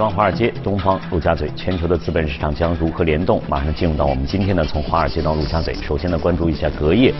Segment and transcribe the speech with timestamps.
[0.00, 3.38] 西方华尔街，东方陆家嘴，全球的资本市场将如何联动？
[3.46, 5.74] 马上进入到我们今天呢，从华尔街到陆家嘴。
[5.74, 7.12] 首先呢，关注一下隔夜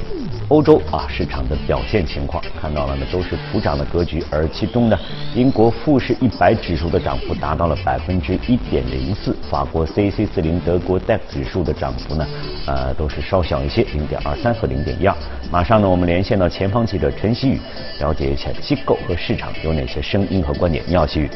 [0.49, 4.99] 欧洲啊市场的表现情况，看到了呢都是普涨的格局，而其中呢，
[5.35, 12.27] 英国富时一百指数的涨幅达到了百分之一点零四，法国 C C 四零、德国 DAX 指数的涨幅呢，
[12.67, 15.15] 呃都是稍小一些，零点二三和零点一二。
[15.51, 17.61] 马上呢，我们连线到前方记者陈曦宇，
[17.99, 20.83] 了解一下机构和市场有哪些声音和观点。
[20.89, 21.29] 你好，曦宇。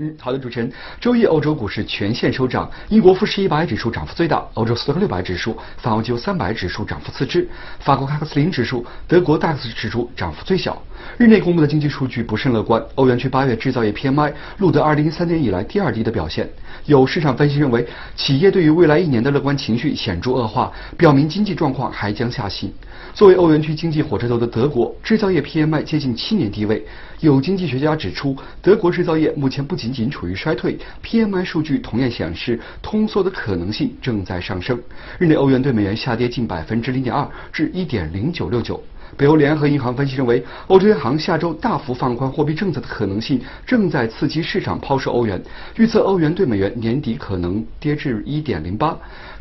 [0.00, 0.72] 嗯，好的，主持人。
[1.00, 7.48] 周一，欧洲股市全线收涨，英国富时一百指数涨幅最大，欧洲斯托克六百指数、泛欧 G 三百指数涨幅次之，
[7.80, 10.80] 法国卡克斯林指数、德国 DAX 指数涨幅最小。
[11.16, 16.48] 日内公布的经济数据不甚乐观，欧元区八月制造业 PMI 录得二零一三年以来第二低的表现。
[16.84, 22.72] 有市场分析认为，企业对于未来一年的乐观情绪显著恶化，表明经济状况还将下行。
[23.18, 26.86] 作为欧元区经济火车头的德国，制造业 PMI 接近七年低位。
[27.18, 34.80] 有经济学家指出，德国制造业目前不仅仅处于衰退，PMI 数据同样显示通缩的可能性正在上升。
[35.18, 38.80] 日内欧元对美元下跌近百分之零点二，至一点零九六九。
[39.16, 45.42] 北欧联合银行分析认为，欧洲央行下周大幅放宽货币政策的可能性正在刺激市场抛售欧元，
[45.76, 48.96] 预测欧元对美元年底可能跌至一点零八。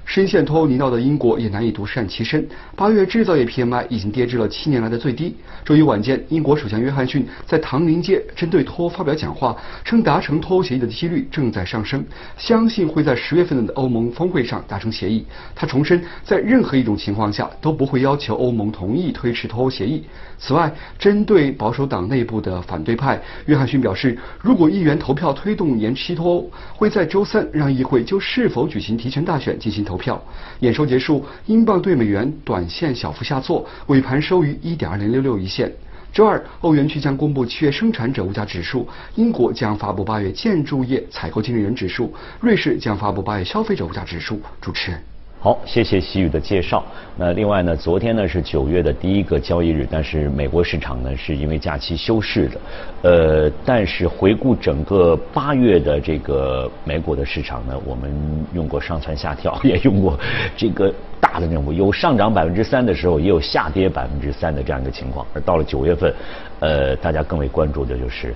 [0.07, 2.47] 深陷脱欧泥淖的英国也难以独善其身。
[2.77, 5.35] 八月制造业 PMI 已经跌至了七年来的最低。
[5.65, 12.01] 周一晚间，英国首相约翰逊在唐宁街针对脱欧发表讲话，称达成脱欧协议的几率正在上升，
[12.37, 15.25] 相信会在十月份的欧盟峰会上达成协议。
[15.53, 20.05] 他重申，在任何一种情况下都不会要求欧盟同意推迟脱欧协议。
[20.39, 29.96] 此外，针对保守党内部的反对派，约翰逊表示，如果议员投票推动延期脱欧，会在周三让议会就是否举行提前大选进行投。
[29.97, 30.23] 票
[30.59, 35.71] 验收结束，英镑对美元短线小幅下挫，尾盘收于一点二零六六一线。
[36.13, 44.41] 周二，欧元区将公布七月生产者物价指数，英国将发布八月建筑业采购经理人指数，瑞士将发布八月消费者物价指数。
[44.61, 45.16] 主持人。
[45.47, 46.83] 好，谢谢西宇的介绍。
[47.15, 52.59] 那另外呢，昨天呢是九月的第一个交易日，但是美国市场呢是因为假期休市的。
[53.03, 58.11] 呃，但是回顾整个八月的这个美股的市场呢，我们
[58.53, 60.19] 用过上蹿下跳， 也用过
[60.57, 65.25] 这个大的任务，有上涨百分之三的时候，也有下跌百分之三的这样一个情况。
[65.33, 66.13] 而到了九月份，
[66.59, 68.35] 呃，大家更为关注的就是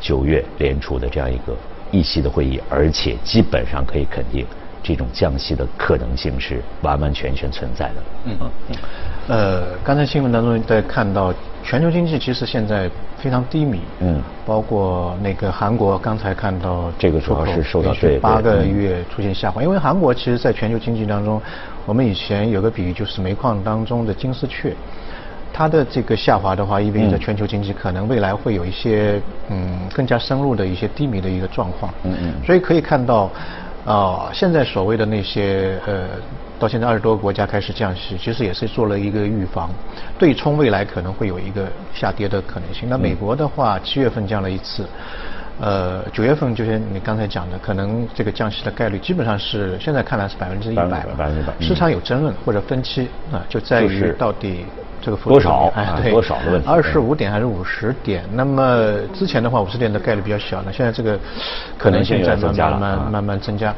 [0.00, 1.56] 九月联储的这样一个
[1.90, 4.46] 议息的会议，而且基本上可以肯定。
[4.84, 7.94] 这种降息的可能性是完完全全存在的。
[8.26, 8.36] 嗯
[8.68, 8.76] 嗯。
[9.26, 13.80] 呃，刚才新闻当中在看到全球经济其实现在非常低迷。
[14.00, 14.22] 嗯。
[14.44, 21.40] 包括那个韩国，刚才看到这个主要是受到对八个月出现下滑，因为韩国其实在全球经济当中，
[21.86, 24.74] 我们以前有个比喻就是煤矿当中的金丝雀，
[25.50, 29.18] 它的这个下滑的话，意味着全球经济可能未来会有一些
[29.48, 31.90] 嗯更加深入的一些低迷的一个状况。
[32.02, 32.34] 嗯嗯。
[32.44, 33.30] 所以可以看到。
[33.84, 36.08] 啊，现在所谓的那些呃，
[36.58, 39.68] 到现在二十多个国家开始降息，其实也是做了一个预防，
[40.18, 42.88] 对冲未来可能会有一个下跌的可能性。
[42.88, 44.86] 那美国的话，七月份降了一次，
[45.60, 51.14] 呃，九月份就像你刚才讲的，可能这个降息的概率基本上是现在看来是百分之一百了。
[51.16, 51.52] 百分之百。
[51.60, 54.64] 市场有争论或者分歧啊，就在于到底。
[55.04, 55.70] 这个幅度多少？
[55.74, 56.66] 哎，对，多少的问题？
[56.66, 58.24] 二十五点还是五十点？
[58.32, 61.20] 那么之前的话，五十点的概率比较小，那现在这个
[61.76, 63.74] 可能性在慢慢慢慢增加。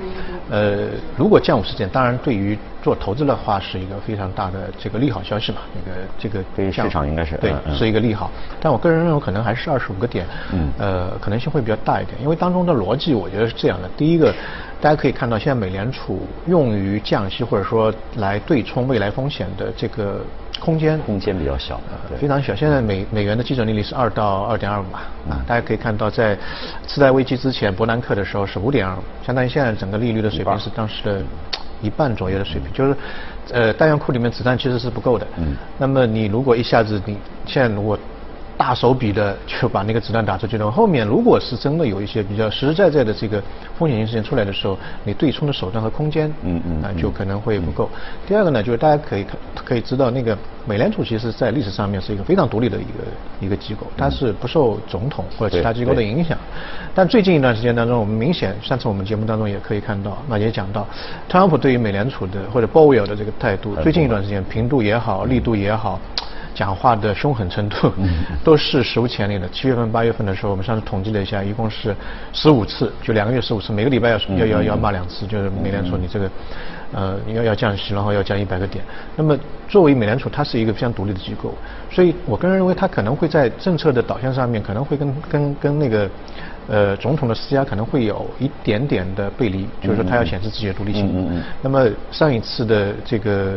[0.48, 2.56] 呃，如果降五十点，当然对于
[2.86, 5.58] 做投资的话是一个非常大的这个利好消息嘛。
[5.74, 8.30] 那个这个对市场应该是对是一个利好。
[8.60, 14.32] 但我个人认为可能还是二十五个点，嗯，呃，可能性会比较大一点，因为当中的逻辑我觉得是这样的：第一个，
[14.80, 20.20] 大家可以看到，现在美联储用于降息或者说来对冲未来风险的这个。
[20.58, 21.78] 空间空间比较小，
[22.18, 22.54] 非常小。
[22.54, 26.34] 现在美美元的基准利率是二到二点二五嘛，啊，大家可以看到，在
[26.86, 31.22] 次贷危机之前，伯南克的时候是五点二五，相当于现在整个利率的水平是当时的
[31.82, 32.96] 一半左右的水平，就是，
[33.52, 35.26] 呃，弹药库里面子弹其实是不够的。
[35.36, 35.56] 嗯。
[35.78, 37.98] 那么你如果一下子你现在如果
[38.56, 40.70] 大手笔的就把那个子弹打出去的话。
[40.70, 43.42] 后面如果是真的有一些比较实实在在的这个
[43.78, 47.88] 风险性事件出来的时候，你对冲的手段和空间，嗯嗯，啊就可能会不够。
[48.26, 50.36] 第二个呢，就是大家可以看可以知道，那个
[50.66, 56.36] 美联储其实在历史上面是一个非常独立的一个一个机构，它是不受总统或者其他机构的影响。
[56.94, 60.86] 但最近一段时间当中，我们明显上次我们节目当中也可以看到，那也讲到，
[61.28, 66.00] 特朗普对于美联储的或者鲍威尔的这个态度，最近一段时间频度也好，力度也好。
[66.56, 67.92] 讲话的凶狠程度
[68.42, 69.46] 都是史无前例的。
[69.50, 71.94] 七月份、八月份的时候，我们上次统计了一下，一共是
[72.32, 76.30] 十五次，就两个月十五次，每个礼拜要要要要骂两次，就是美联储你这个
[76.92, 78.82] 呃要要降息，然后要降一百个点。
[79.14, 79.38] 那么
[79.68, 81.52] 作为美联储，它是一个非常独立的机构，
[81.90, 86.08] 所以我个人认为它可能会在政策的导向上面可能会跟跟跟那个
[86.68, 91.06] 呃，总统的施压可能会有一点点的背离，就是说他要显示自己的独立性。
[91.06, 91.42] 嗯嗯。
[91.62, 93.54] 那么上一次的这个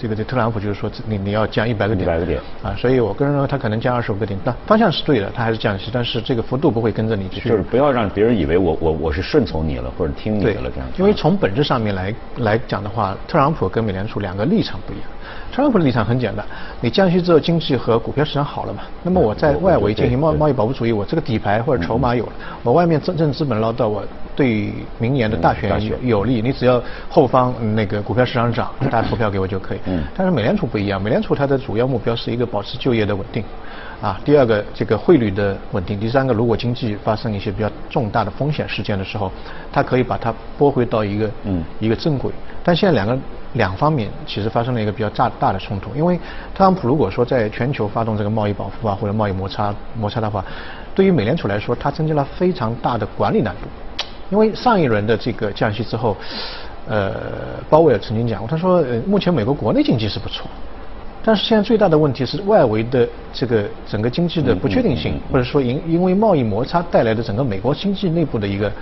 [0.00, 2.04] 这个这特朗普就是说你你要降一百个点。
[2.04, 2.40] 一百个点。
[2.62, 7.48] 啊，所以我个人认为他可能降二十五个点，但方向是对的，他还是降息，但是这个幅度不会跟着你去。
[7.48, 10.88] 就是不要让别人以为我我我是顺从你了或者听你的了这样。
[10.98, 15.04] 因为从本质上面来来讲的话，特朗普跟美联储两个立场不一样。
[15.52, 16.44] 特朗普的立场很简单，
[16.80, 18.82] 你降息之后经济和股票市场好了嘛？
[19.02, 22.32] 那么我在外围进行贸贸易保护主义，我这个底牌或者筹码有了，
[22.62, 24.02] 我外面真正资本捞到，我
[24.38, 26.40] 对明年的大选有有利。
[26.40, 26.80] 你只要
[27.10, 29.78] 后方那个股票市场涨， 大家投票给我就可以。
[30.16, 33.42] 但是美联储不一样，美联储它的主要目标是一个保持就业的稳定。
[34.00, 39.28] 啊，第二个这个汇率的稳定，第三个如果经济发生一些比较重大的风险事件的时候，
[39.72, 42.30] 它可以把它拨回到一个嗯一个正轨。
[42.62, 43.18] 但现在两个
[43.54, 46.16] 两方面其实发生了一个比较大大的冲突，因为
[46.54, 50.44] 特朗普如果说在全球发动这个贸易保护啊或者贸易摩擦摩擦的话，
[50.94, 53.62] 对于美联储来说，它增加了非常大的管理难度。
[54.30, 56.16] 因为上一轮的这个降息之后，
[56.88, 57.14] 呃，
[57.70, 60.46] 鲍威尔曾经讲过，他说呃目前美国国内经济是不错。
[61.24, 68.72] 但是现在最大的问题是外围的这个整个经济的不确定性，或者说因因为贸易摩擦带来的整个美国经济内部的一个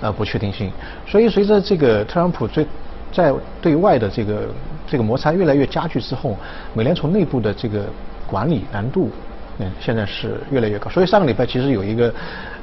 [0.00, 0.72] 呃不确定性。
[1.06, 2.66] 所以随着这个特朗普最
[3.12, 4.48] 在对外的这个
[4.86, 6.36] 这个摩擦越来越加剧之后，
[6.74, 7.84] 美联储内部的这个
[8.26, 9.10] 管理难度
[9.58, 10.90] 嗯现在是越来越高。
[10.90, 12.12] 所以上个礼拜其实有一个。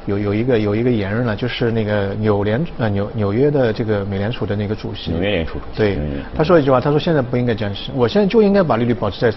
[0.06, 6.00] 有有一个有一个言论呢，就是那个纽联呃纽纽约的这个美联储的那个主席，纽约联储主席，对，
[6.36, 9.32] 他说一句话，他说现在不应该降息，我现在就应该把利率保持在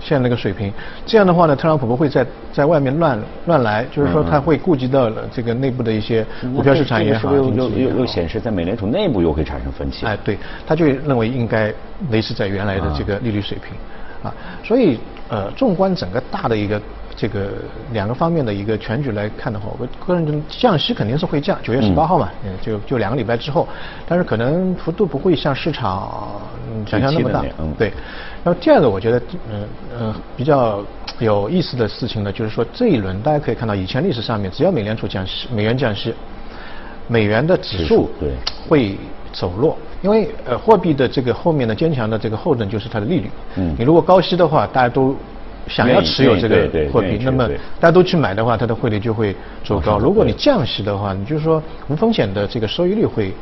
[0.00, 0.72] 现在那个水平，
[1.06, 6.24] 这样的话呢，特朗普不会在在外面乱乱来，就是说他会顾及到了这个内部的一些
[6.54, 11.72] 股票市场也好，又又又又显示在美联储内部又会产生分歧，哎，对，他就认为应该
[12.10, 13.74] 维持在原来的这个利率水平，
[14.22, 14.98] 啊，所以
[15.28, 16.80] 呃，纵观整个大的一个。
[17.16, 17.50] 这个
[17.92, 23.68] 两个方面的一个全局来看的话，我个人觉得降息肯定是会降，九月十八号嘛，嗯，就就两个礼拜之后，
[24.04, 26.28] 但是可能幅度不会像市场
[26.84, 27.92] 想象那么大，嗯，对。
[28.42, 30.82] 然后第二个，我觉得嗯嗯比较
[31.20, 36.12] 有意思的事情呢，就是说这一轮大家可以看到，以前历史上面只要美联储降息，美元降息，
[37.06, 38.32] 美元的指数对
[38.68, 38.98] 会
[39.34, 45.14] 走弱，因为呃货币的这个后面的坚强的这个后盾就是它的利率，嗯，你如果高息的话，大家都。
[45.66, 47.48] 想要持有这个货币，那么
[47.80, 49.34] 大家都去买的话，它的汇率就会
[49.64, 49.98] 走高。
[49.98, 53.32] 如果你降息的话，你就是说无风险的这个收益率会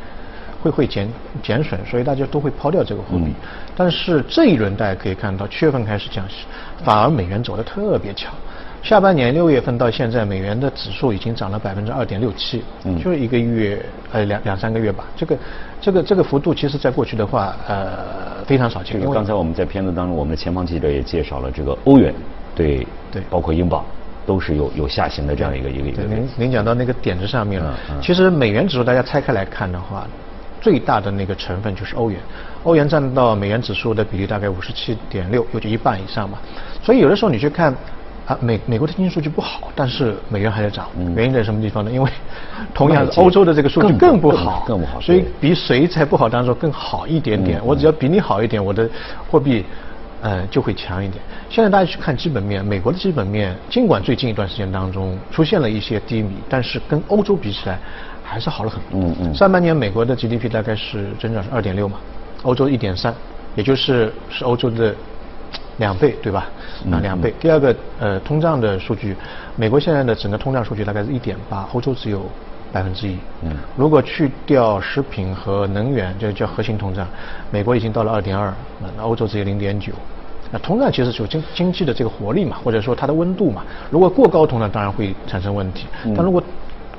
[0.63, 1.09] 会会减
[1.43, 3.35] 减损，所以大家都会抛掉这个货币。
[3.77, 6.45] 但是这一轮大家可以看到，七月份开始降息，
[6.85, 8.33] 反而美元走的特别强。
[8.83, 12.63] 下半年六月份到现在，美元的指数已经涨了百分之二点六七，
[13.03, 13.81] 就是一个月
[14.11, 15.05] 呃两两三个月吧。
[15.17, 15.39] 这个
[15.81, 19.01] 这个这个幅度，其实在过去的话呃非常少见。
[19.01, 22.13] 因为刚才我们在片子当中，我们的前方记者也介绍了这个欧元
[22.57, 23.85] 对对，包括英镑
[24.27, 26.03] 都是有有下行的这样一个一个一个。
[26.03, 30.09] 您您讲到那个点子上面了，其实美元指数大家拆开来看的话，
[30.61, 32.19] 最大的那个成分就是欧元，
[32.65, 36.37] 欧元占到美元指数的比例大概五十七点六，有就一半以上嘛。
[36.83, 37.73] 所以有的时候你去看。
[38.33, 41.91] 啊，美美国的经济数据不好，但是美元还在涨，原因在什么地方呢？
[41.91, 42.11] 因为
[42.73, 47.61] 同样欧洲的这个数据更不好，更不好，所以比谁在不好当中更好一点点。
[47.65, 48.89] 我只要比你好一点，我的
[49.31, 49.65] 货币
[50.23, 51.23] 呃就会强一点。
[51.51, 57.79] 现在大家去看基本面，美国的基本面尽管最近一段时间当中出现了一些低迷，但是跟欧洲比起来
[58.23, 59.01] 还是好了很多。
[59.01, 59.35] 嗯嗯。
[59.35, 61.99] 上半年美国的 GDP 大概是增长是二点六嘛，
[62.45, 63.15] 欧洲一点三，
[63.57, 64.95] 也就是是欧洲的。
[65.79, 66.49] 两倍对吧？
[66.91, 67.33] 啊，两倍。
[67.41, 69.17] 第二个，呃，通胀的数据，
[69.57, 72.23] 美国现在的整个通胀数据大概是一点八，欧洲只有
[72.73, 73.17] 百分之一。
[73.43, 73.57] 嗯。
[73.77, 77.07] 如果去掉食品和能源，就叫核心通胀，
[77.51, 78.53] 美国已经到了二点二，
[78.97, 79.93] 那欧洲只有零点九。
[80.51, 83.65] 那通胀其实就经经济的这个活力嘛，或者说它的温度嘛。
[83.91, 85.87] 如果过高通胀，当然会产生问题。
[86.15, 86.43] 但如果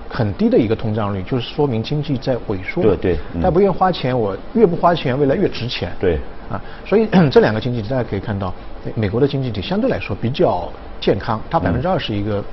[0.09, 2.81] 很低的一个通胀率，就是说明经济在萎缩。
[2.81, 3.17] 对对。
[3.41, 5.91] 他不愿花钱，我越不花钱，未来越值钱。
[5.99, 6.19] 对。
[6.53, 8.53] 啊，所以 这两个经济体大家可以看到，
[8.95, 12.43] 美国的经济体相对来说比较健康，它百分之二是一个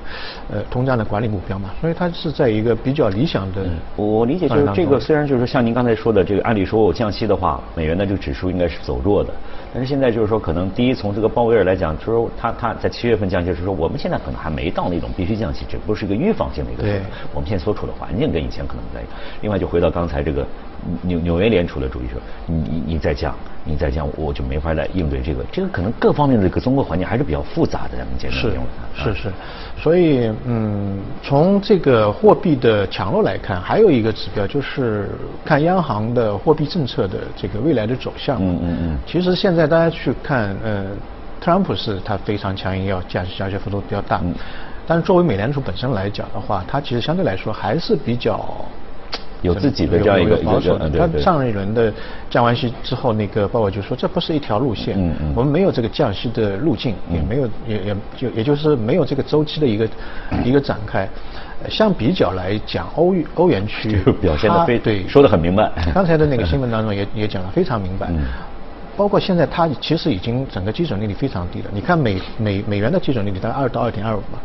[0.51, 3.61] 呃通胀的管理目标嘛，所以它是在一个比较理想的。
[3.95, 9.31] 我理解就是这个，虽然就是像您刚才说的这个，按理说我降息的话，美元的这个指数应该是走弱的，
[9.73, 16.83] 但是现在就是说，可能第一从这个鲍威尔来讲，就是说他他在七月份降息是说，我们现在可能还没到那种必须降息，只不过是一个预防性的一个。
[16.83, 17.01] 对。
[17.33, 19.13] 我们现在所处的环境跟以前可能不太一样。
[19.41, 20.45] 另外就回到刚才这个
[21.01, 23.35] 纽纽约联储的主席说，你你你再降。
[23.63, 25.45] 你再降，我就没法来应对这个。
[25.51, 27.89] 这个可能各方面的这个综合环境还是比较复杂的。
[27.95, 28.49] 咱们简单是
[28.95, 29.33] 是是，
[29.77, 35.11] 所以嗯，从这个货币的强弱来看，还有一个指标就是
[35.45, 38.37] 看央行的货币政策的这个未来的走向。
[38.41, 38.97] 嗯嗯嗯。
[39.05, 40.85] 其实现在大家去看，呃，
[41.39, 44.19] 特朗普是他非常强硬，要降息，而且幅度比较大。
[44.23, 44.33] 嗯
[44.87, 48.43] 但是作为美联储本身来讲的话，它其实相对来说还是比较。
[49.41, 50.89] 有自己的这样一个保守的。
[50.89, 51.91] 他上一轮的
[52.29, 59.87] 降完息之后，那个鲍威就说这不是一条路线，嗯嗯，我们没有这个降息的路径，也没有也也就也就是没有这个周期的一个
[60.43, 61.07] 一个展开。
[61.69, 65.71] 相比较来讲，欧欧元区 表现的非对说的很明白。
[65.93, 68.09] 刚才的那个新闻当中也也讲的 非常明白，
[68.97, 71.69] 包括现在它其实已经整个基准利率非常低了。
[71.71, 74.39] 你看美美美元的基准利率大概二到二点二五嘛，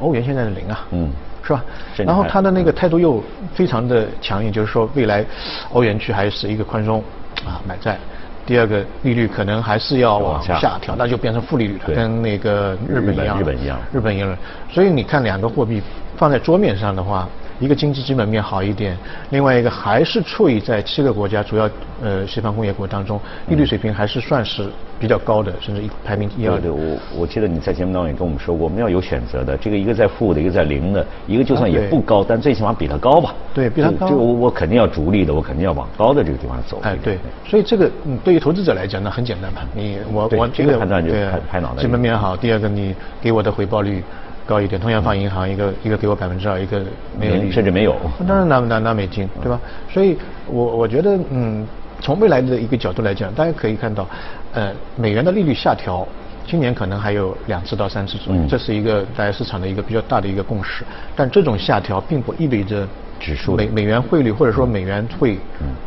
[0.00, 0.86] 欧元现在是零啊。
[0.90, 1.10] 嗯。
[1.46, 1.64] 是吧？
[1.98, 3.22] 然后他的那个态度又
[3.54, 5.24] 非常的强硬，就是说未来
[5.72, 7.02] 欧元区还是一个宽松
[7.44, 7.96] 啊买债，
[8.44, 13.38] 第二个利率可能还是要往下调，那就变成负利率了，跟那个日本一样。
[13.38, 13.78] 日本一样。
[13.92, 14.36] 日本一样。
[14.70, 15.80] 所以你看两个货币
[16.16, 17.28] 放在桌面上的话。
[17.58, 18.96] 一个经济基本面好一点，
[19.30, 21.68] 另外一个还是处于在七个国家主要
[22.02, 24.68] 呃西方工业国当中，利率水平还是算是
[25.00, 26.60] 比较高的，甚至一排名一二。
[26.60, 33.34] 对，我我记得你在节目当中也跟我们说过，我们要有选择的，这个一个在负的，一个在零的，一个就算也不高，但最起码比它高吧。
[33.54, 34.06] 对，比它高。
[34.06, 36.78] 这个我我肯定要逐利的，我肯定要往高的这个地方走。
[36.82, 37.18] 哎，对。
[37.46, 41.80] 所以这个嗯，对于投资者来讲呢，很简单嘛，你我我这个判断就拍拍脑袋。
[41.80, 44.04] 基本面好，第二个你给我的回报率。
[44.46, 46.80] 高一点，同样放银行，一个一个给我百分之二，一个
[47.18, 47.96] 没有，甚至没有。
[48.26, 49.60] 当然拿拿拿美金，对吧？
[49.90, 51.66] 所以，我我觉得，嗯，
[52.00, 54.06] 从未来的一个角度来讲，大家可以看到，
[54.52, 56.06] 呃，美元的利率下调，
[56.46, 60.84] 今年可能还有两次到三次左右，这是一个大家市场的一个比较大的一个共识。
[61.16, 62.86] 但这种下调并不意味着
[63.18, 65.36] 指数美美元汇率或者说美元会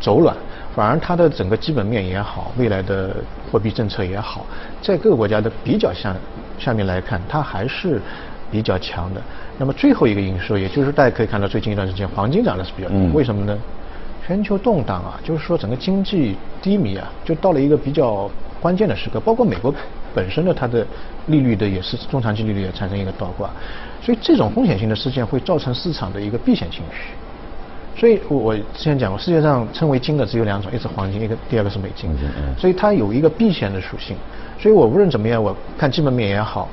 [0.00, 0.36] 走软，
[0.76, 3.16] 反而它的整个基本面也好，未来的
[3.50, 4.44] 货币政策也好，
[4.82, 6.14] 在各个国家的比较下
[6.58, 8.02] 下面来看，它还是。
[8.50, 9.20] 比较强的，
[9.58, 13.56] 那么最后一个因素，也就是大家可以看到最近一段时间黄金涨的是比较多，为什么呢？
[14.26, 18.30] 全球动荡啊，就是说整个经济低迷啊，就到了一个比较
[18.60, 19.18] 关键的时刻。
[19.20, 19.74] 包括美国
[20.14, 20.86] 本身的它的
[21.26, 23.50] 利率的也是中长期利率也产生一个倒挂，
[24.00, 27.12] 所以这种风险性的事件会造成市场的一个避险情绪。
[27.96, 32.08] 所以我我之前讲过，世界上称为金的只有两种，一是黄金，一个第二个是美金，
[32.56, 34.16] 所以它有一个避险的属性。
[34.58, 36.68] 所以我无论怎么样，我看基本面也好。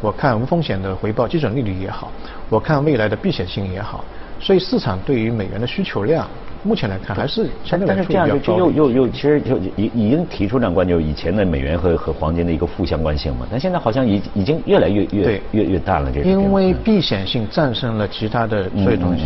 [0.00, 2.12] 我看无风险的回报基准利率也好，
[2.48, 4.04] 我看未来的避险性也好，
[4.40, 6.24] 所以市场对于美元的需求量，
[6.62, 8.26] 目前来看还是相对来说比较高。
[8.28, 13.46] 但是这样就又又又其实就已已经提出两观，就以前的美元和和黄金的一个负相关性嘛。
[13.50, 16.12] 但现在好像已已经越来越越越越淡了。
[16.12, 19.24] 这因为避险性战胜了其他的所有东西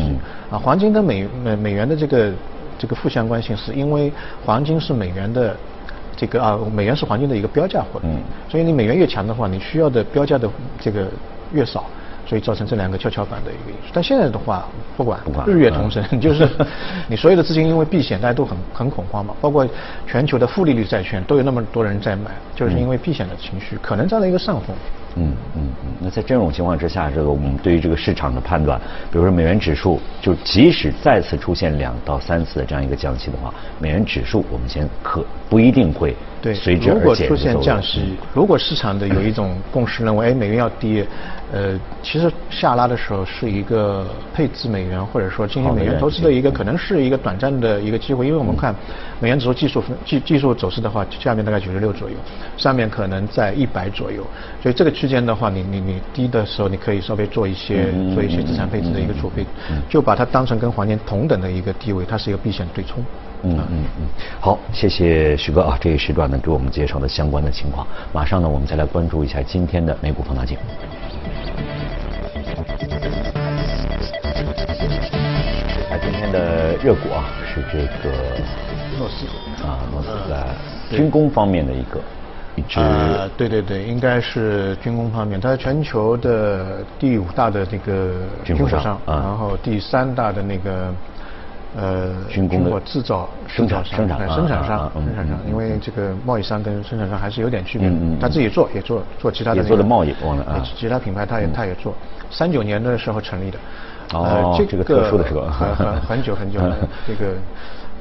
[0.50, 0.56] 啊。
[0.58, 2.32] 黄金跟美美美元的这个
[2.78, 4.10] 这个负相关性，是因为
[4.42, 5.54] 黄金是美元的。
[6.16, 8.06] 这个啊，美元是黄金的一个标价货币，
[8.48, 10.48] 所以你美元越强的话，你需要的标价的
[10.80, 11.06] 这个
[11.52, 11.84] 越少，
[12.26, 13.90] 所以造成这两个跷跷板的一个因素。
[13.92, 16.48] 但现在的话，不管日月同升，就是
[17.08, 19.66] 你所有的资金因为避险，大家都很很恐慌嘛，包括
[20.06, 24.76] 全球的负利率债券都有那么多人在买，就是因为避险的情绪可能占了一个上风。
[25.16, 37.00] 嗯嗯嗯，那在这种情况之下，这个我们对于这个市场的判断，比如说美元指数，就即使再次出现两到三次的这样一个降息的话，美元指数我们先可不一定会对随之而减。
[37.00, 41.06] 如果出现降息，如果市场的有一种共识认为，哎，美元要跌，
[41.52, 48.74] 呃，其实下拉的时候是一个配置美元或者说进行美元投资的一个，可能是一个短暂的一个机会，因为我们看
[49.20, 52.16] 美元指数技术分技技术走势的话，下面大概九十六左右，
[52.56, 54.26] 上面可能在一百左右，
[54.62, 54.90] 所以这个。
[55.02, 59.44] 区间的话，你你你低的时候，你可以稍微做一些做一些资产配置的一个储备，
[59.88, 63.04] 就把它当成跟黄金同等的一个地位，它是一个避险对冲。
[63.42, 64.06] 嗯嗯嗯。
[64.38, 67.84] 好，谢谢徐哥啊，这一时段呢给我们介绍的相关的情况。
[68.12, 70.56] 马上呢，我们再来关注一下今天的美股放大镜。
[75.90, 78.14] 啊，今天的热股啊是这个
[79.00, 79.26] 诺斯
[79.66, 80.46] 啊，诺斯在
[80.96, 82.00] 军工方面的一个。
[82.74, 88.12] 啊，对对对，应该是军工方面，它是全球的第五大的这个
[88.44, 90.92] 军火商，然后第三大的那个
[91.74, 97.90] 呃军工的制造生产生产生产商生产商，因为这个贸易商跟生产商还是有点区别，
[98.20, 101.94] 他自己做也做做其他的做的贸易，忘了啊，其他品牌他也他也做，
[102.30, 103.58] 三九年的时候成立的，
[104.12, 106.76] 哦，这个特殊的时候，很很很久很久了，
[107.08, 107.32] 这个。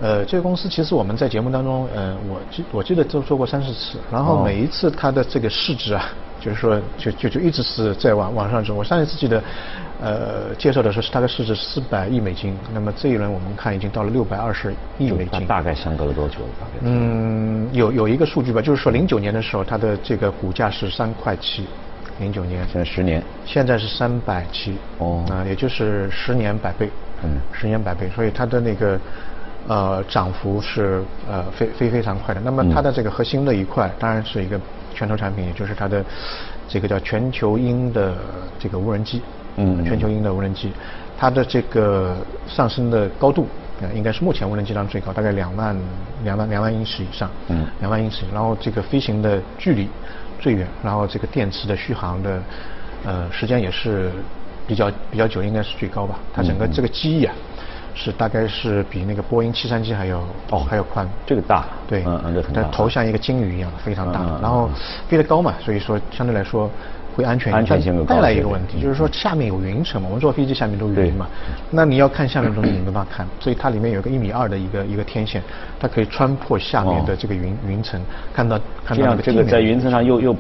[0.02, 8.74] 呃，这个公司其实我们在节目当中，呃，我记我记得都做过三四次，然后每一次它的这个市值啊，就是说就就就一直是在往往上走。
[8.74, 9.44] 我上一次记得，
[10.02, 15.46] 呃，介绍的时候是大概市值四百亿美金，那么这一轮我们看已经到了六百二十亿美金。
[15.46, 16.38] 大概相隔了多久？
[16.60, 16.80] 大概？
[16.82, 21.68] 嗯，有有一个数据吧，就是说零九年的时候它的这个股价是三块七，
[22.20, 22.66] 零九年。
[22.74, 23.22] 现在十年。
[23.46, 24.76] 现在是三百七。
[24.98, 25.24] 哦。
[25.30, 26.90] 啊，也就是十年百倍。
[27.22, 27.38] 嗯。
[27.54, 29.00] 十年百倍，所以它的那个。
[29.68, 32.42] 呃，涨幅是呃非非非常快的。
[32.42, 34.60] 那么它的这个核心的一块，当然是一个
[34.94, 36.04] 拳头产品，也就是它的
[36.68, 38.16] 这个叫全球鹰的
[38.60, 39.22] 这个无人机。
[39.58, 40.72] 嗯，全球鹰的无人机，
[41.18, 42.16] 它的这个
[42.48, 43.46] 上升的高度，
[43.82, 45.78] 呃，应该是目前无人机当中最高，大概两万
[46.24, 49.90] 两万两万英尺以上，嗯，两万英尺，然后这个飞行的距离
[50.40, 52.42] 最远，然后这个电池的续航的
[53.06, 54.10] 呃时间也是
[54.66, 57.36] 比较比较久，应该是最高吧，它整个这个机翼啊。
[57.94, 60.20] 是大概是比那个波音七三七还要
[60.50, 64.70] 哦还要宽，这个大，对，嗯嗯，这很大，头像一个鲸鱼一样，非常大，然后
[65.08, 66.70] 飞得高嘛，所以说相对来说
[67.16, 68.06] 会安全，安全性。
[68.06, 71.28] 带来一个问题就是说下面有云层嘛，我们坐飞机下面都有云嘛，
[71.70, 75.44] 那你要看下面的东西你没办法看，所以它里面有个一米二的一个一个天线，
[75.80, 78.02] 它可以穿破下面的这个云云层，
[78.34, 80.36] 看到看到这个在云层上又又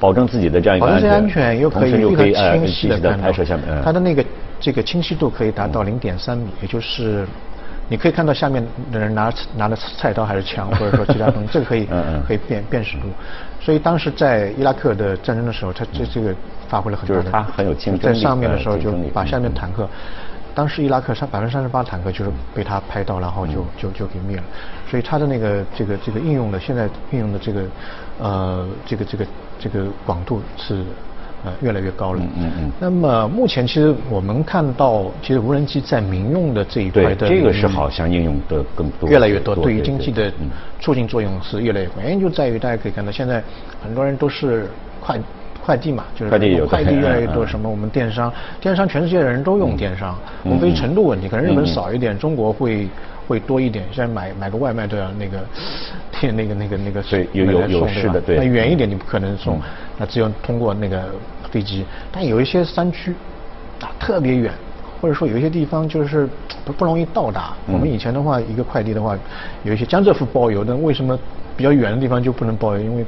[0.00, 4.24] 保证自己的这样一个安全，又可以非常清晰的拍摄下面，它的那个。
[4.60, 7.26] 这个清晰度可以达到零点三米，也就是
[7.88, 11.88] 你可以看到下面的人拿拿的菜刀还是枪，或者说其他东西， 这个可以
[12.26, 13.04] 可以辨辨识度。
[13.60, 16.34] 所以当时在伊拉克的战争的时候，他这这个
[16.68, 18.16] 发挥了很大的，就是他很有竞争力。
[18.16, 19.88] 在上面的时候就把下面坦克，
[20.54, 24.42] 当时伊拉克三百分之三十八坦克就是被他拍到，然后就就就给灭了。
[24.90, 27.62] 所以他的那个这个这个应用的现在应用的这个
[28.18, 29.26] 呃这个这个
[29.58, 30.82] 这个广度是。
[31.44, 32.20] 呃，越来越高了。
[32.36, 32.72] 嗯嗯。
[32.80, 39.54] 那么目前其实我们看到，其实无人机在民用的这一块的，这个是好像应用的更多，越来越多。
[39.54, 40.32] 对于经济的
[40.80, 41.94] 促进作用是越来越高。
[42.02, 43.42] 原因就在于大家可以看到，现在
[43.82, 44.66] 很多人都是
[45.00, 45.18] 快
[45.64, 47.46] 快递嘛，就是快递快递 越来越多。
[47.46, 52.88] 什么我们电商，电商全世界的人都用电商，无非程度问题，可能日本少一点，中国会
[53.28, 53.84] 会多一点。
[53.92, 55.38] 现在买买个外卖都要那个
[56.10, 58.36] 贴那个那个那个对有有有是的对。
[58.36, 59.60] 那远一点你不可能送。
[59.98, 61.04] 那只有通过那个
[61.50, 63.12] 飞机，但有一些山区
[63.80, 64.52] 啊特别远，
[65.00, 66.28] 或者说有一些地方就是
[66.64, 67.52] 不不容易到达。
[67.66, 69.18] 我们以前的话，一个快递的话，
[69.64, 71.18] 有一些江浙沪包邮，但为什么
[71.56, 72.80] 比较远的地方就不能包邮？
[72.80, 73.04] 因为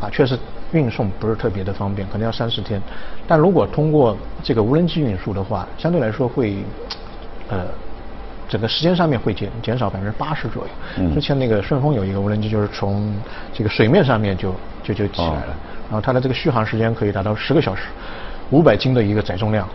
[0.00, 0.36] 啊，确实
[0.72, 2.82] 运送不是特别的方便，可能要三四天。
[3.28, 6.56] 但如果通过这个无人机运输的话，相对来说会
[7.48, 7.66] 呃
[8.48, 11.10] 整个时间上面会减减少百分之八十左右。
[11.14, 13.12] 之前那个顺丰有一个无人机，就是从
[13.52, 15.56] 这个水面上面就就就起来了。
[15.90, 17.82] 然后它的这个续航时间可以达到十个小时，
[18.50, 19.68] 五百斤的一个载重量，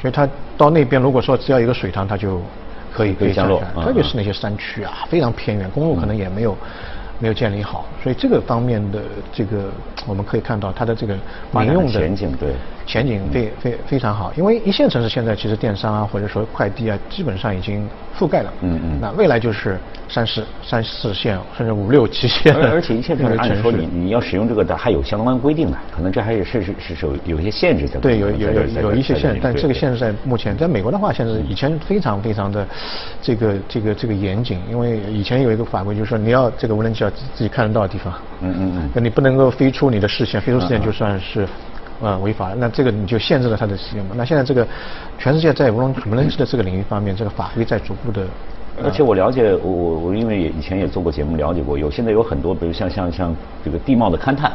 [0.00, 2.40] 所以它到那边如果说只要一个水塘，它就
[2.92, 3.62] 可以可以降落。
[3.82, 6.56] 特别是那些山区啊，非常偏远，公路可能也没有。
[7.20, 9.00] 没有建立好，所以这个方面的
[9.32, 9.70] 这个
[10.06, 11.14] 我们可以看到它的这个
[11.52, 12.48] 民用的前景对。
[12.86, 19.78] 前景非非非常好，因为一线城市现在其实电商啊或者说快递啊基本上已经覆盖了，嗯嗯，那未来就是
[20.08, 28.00] 三四三四线甚至五六七线，而且一线城市 按说你你要使用这个的还有相关规定的，可能这还是是是是有有一些限制的。
[28.00, 32.66] 对，有有有有一些限制，但这个限制在目前在美国的话，现在以前非常非常的
[33.22, 37.09] 这个这个这个严谨，因为以前有一个法规就是说你要这个无人机要。
[37.10, 41.46] 自己看得到的地方，嗯嗯嗯，那你不能够飞出你的视线，飞出视线就算是，
[42.00, 42.54] 呃，违法了。
[42.56, 44.14] 那这个你就限制了它的使用嘛。
[44.16, 44.66] 那现在这个
[45.18, 48.24] 全世界在无人无人机的这个领域方面，这个法规在逐步的。
[48.82, 54.50] 而且我了解，我我我因为以前也做过节目，了解过，有现在有很多，比如像像像这个地貌的勘探，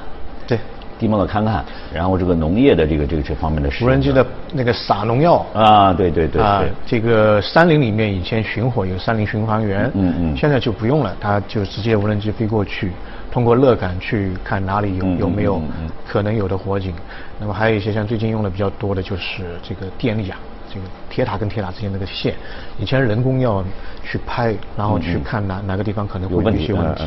[0.48, 0.58] 对。
[0.98, 5.46] 地貌的勘探，然后这个农业的这个这个这方面的无人机的那个撒农药。
[5.54, 12.92] 啊，对对对啊，这个山林里面以前巡火有山林巡防员，嗯嗯，现在就不用了，他就直接无人机飞过去，
[13.32, 15.62] 通过乐感去看哪里有有没有
[16.08, 16.94] 可能有的火警。
[17.40, 20.38] 那么还有一些像最近用的比较多的就是这个电力啊，
[20.74, 22.34] 这个铁塔跟铁塔之间那个线，
[22.80, 23.64] 以前人工要
[24.04, 27.04] 去拍，然后去看哪哪个地方可能会有一些问题，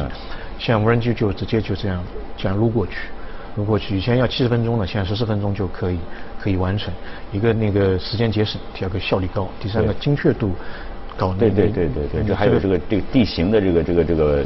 [0.59, 2.03] 像无人机就直接就这样
[2.37, 2.93] 这样撸过去。
[3.65, 5.99] 过去以前要七十分钟呢，现在十四分钟就可以
[6.41, 6.93] 可以完成。
[7.33, 10.53] 一个那个时间节省，第二个效率高，第三个精确度
[11.17, 11.35] 高。
[11.35, 14.45] 对对对对对，还有这个这个地形的这个这个这个。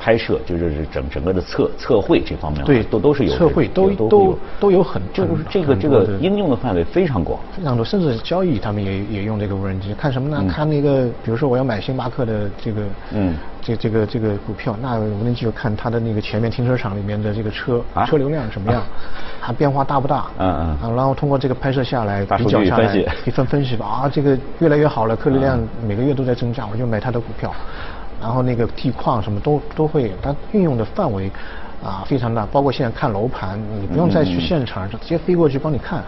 [0.00, 4.88] 拍摄就是整整个的测测绘这方面，对，都都是有测绘，都都都有。
[4.88, 10.42] 很就是这个这个应用的范围非常广，非常多，甚至交易他们也也用这个无人机，看什么呢？
[10.50, 12.80] 看那个，比如说我要买星巴克的这个，
[13.12, 18.82] 嗯，这这个这个股票，那无人机就看它的那个前面停车场里面的这个车车流量什么样，
[19.42, 20.24] 它变化大不大？
[20.38, 27.52] 嗯嗯，啊，然后通过这个拍摄下来比较下来一份分析吧，啊，这个越来越好了，客流量每个月都在增加，我就买它的股票。
[28.20, 31.30] 然后那个地矿什么都都会，它运用的范围
[31.82, 36.02] 啊非常大，包括现在看楼盘，你不用再去现场，就直接飞过去帮你看。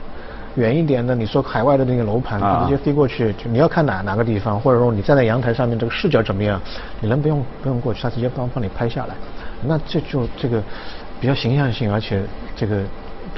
[0.56, 6.60] 远一点的，你说海外的那个楼盘，直接飞过去，就你要看哪哪个地方，或者说你站在阳台上面，这个视角怎么样，
[7.00, 9.14] 你能不用不用过去，它直接帮帮你拍下来。
[9.62, 10.60] 那这就这个
[11.20, 12.20] 比较形象性，而且
[12.56, 12.82] 这个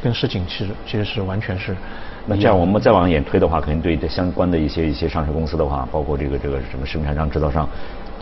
[0.03, 1.77] 跟实景其实其实是完全是。
[2.25, 7.69] 那这样我们再往远推的话，肯定对相关的一些一些上市公司的话，包括这个这个什么生产商、制造商。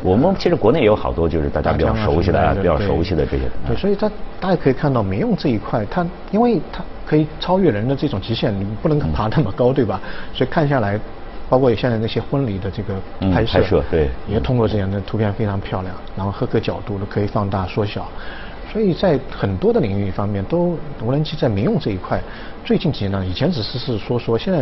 [0.03, 3.45] 我们其实国内也有好多就是大家比较熟悉的、啊比较熟悉的这些。
[3.67, 4.11] 对，所以它
[4.41, 10.01] 大家可以看到民用这一块，它因为它可以超越人的这种极限，你不能爬那么高，对吧？
[10.33, 10.99] 所以看下来，
[11.51, 12.95] 包括现在那些婚礼的这个
[13.33, 18.07] 拍摄，拍摄对，也通过这样的图片非常漂亮，然后各个角度都可以放大缩小。
[18.73, 22.21] 所以在很多的领域方面，都无人机在民用这一块，
[22.65, 24.61] 最近几年呢，以前只是是说说，现在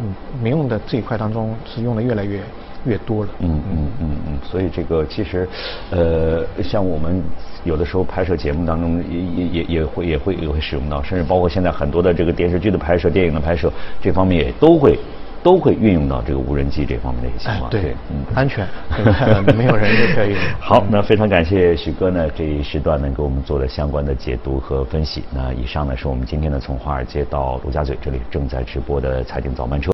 [0.00, 2.40] 嗯，民用的这一块当中是用的越来越
[2.86, 3.30] 越多了。
[3.40, 5.46] 嗯嗯嗯嗯，所以这个其实，
[5.90, 7.22] 呃，像我们
[7.64, 14.98] 有的时候拍摄节目当中也也也也会也会也会使用到，甚至包括现在很多的这个电视剧的拍摄、电影的拍摄，这方面也都会。
[15.42, 18.66] 都会运用到这个无人机这方面的一些情况，对，嗯，安全，
[19.56, 20.36] 没有人就可以。
[20.60, 25.24] 好，那非常感谢许哥呢这一时段呢给我们做的相关的解读和分析。
[25.34, 29.88] 那以上呢是我们今天呢从华尔街到陆家嘴这里正在直播的财经早班车。